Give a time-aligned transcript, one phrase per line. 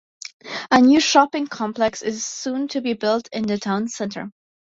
[0.71, 4.31] A new shopping complex is soon to be built in the town centre.